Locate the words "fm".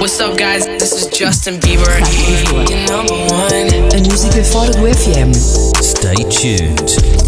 4.86-5.34